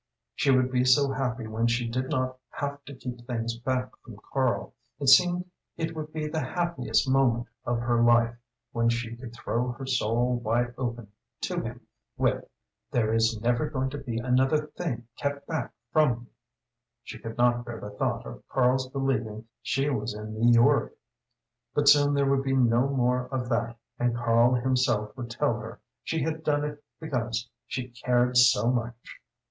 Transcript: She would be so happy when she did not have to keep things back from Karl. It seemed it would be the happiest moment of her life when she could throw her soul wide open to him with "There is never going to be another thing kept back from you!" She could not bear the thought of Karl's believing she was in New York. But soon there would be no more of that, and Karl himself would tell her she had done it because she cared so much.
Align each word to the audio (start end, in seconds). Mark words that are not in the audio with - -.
She 0.33 0.49
would 0.49 0.71
be 0.71 0.83
so 0.83 1.11
happy 1.11 1.45
when 1.45 1.67
she 1.67 1.87
did 1.87 2.09
not 2.09 2.39
have 2.49 2.83
to 2.85 2.95
keep 2.95 3.21
things 3.27 3.59
back 3.59 3.91
from 4.01 4.17
Karl. 4.33 4.73
It 4.99 5.09
seemed 5.09 5.45
it 5.77 5.95
would 5.95 6.11
be 6.11 6.27
the 6.27 6.39
happiest 6.43 7.07
moment 7.07 7.45
of 7.65 7.77
her 7.81 8.01
life 8.01 8.35
when 8.71 8.89
she 8.89 9.15
could 9.15 9.31
throw 9.31 9.73
her 9.73 9.85
soul 9.85 10.37
wide 10.39 10.73
open 10.75 11.11
to 11.41 11.61
him 11.61 11.81
with 12.17 12.43
"There 12.89 13.13
is 13.13 13.39
never 13.41 13.69
going 13.69 13.91
to 13.91 13.99
be 13.99 14.17
another 14.17 14.65
thing 14.75 15.07
kept 15.19 15.45
back 15.45 15.71
from 15.93 16.09
you!" 16.21 16.27
She 17.03 17.19
could 17.19 17.37
not 17.37 17.63
bear 17.63 17.79
the 17.79 17.91
thought 17.91 18.25
of 18.25 18.41
Karl's 18.49 18.89
believing 18.89 19.45
she 19.61 19.87
was 19.91 20.15
in 20.15 20.33
New 20.33 20.51
York. 20.51 20.95
But 21.75 21.87
soon 21.87 22.15
there 22.15 22.25
would 22.25 22.41
be 22.43 22.55
no 22.55 22.87
more 22.89 23.27
of 23.27 23.49
that, 23.49 23.77
and 23.99 24.15
Karl 24.15 24.55
himself 24.55 25.15
would 25.15 25.29
tell 25.29 25.59
her 25.59 25.79
she 26.03 26.23
had 26.23 26.43
done 26.43 26.65
it 26.65 26.83
because 26.99 27.47
she 27.67 27.89
cared 27.89 28.35
so 28.35 28.71
much. 28.71 29.19